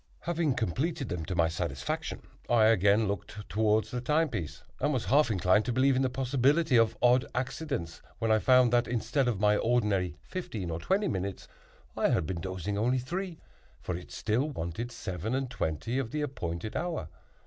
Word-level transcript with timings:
Having 0.21 0.55
completed 0.55 1.09
them 1.09 1.23
to 1.25 1.35
my 1.35 1.47
satisfaction, 1.47 2.23
I 2.49 2.65
again 2.65 3.07
looked 3.07 3.47
toward 3.47 3.83
the 3.83 4.01
time 4.01 4.29
piece 4.29 4.63
and 4.79 4.91
was 4.91 5.05
half 5.05 5.29
inclined 5.29 5.63
to 5.65 5.71
believe 5.71 5.95
in 5.95 6.01
the 6.01 6.09
possibility 6.09 6.75
of 6.75 6.97
odd 7.03 7.23
accidents 7.35 8.01
when 8.17 8.31
I 8.31 8.39
found 8.39 8.73
that, 8.73 8.87
instead 8.87 9.27
of 9.27 9.39
my 9.39 9.57
ordinary 9.57 10.17
fifteen 10.23 10.71
or 10.71 10.79
twenty 10.79 11.07
minutes, 11.07 11.47
I 11.95 12.09
had 12.09 12.25
been 12.25 12.41
dozing 12.41 12.79
only 12.79 12.97
three; 12.97 13.37
for 13.79 13.95
it 13.95 14.11
still 14.11 14.49
wanted 14.49 14.91
seven 14.91 15.35
and 15.35 15.51
twenty 15.51 15.99
of 15.99 16.09
the 16.09 16.21
appointed 16.23 16.75
hour. 16.75 17.07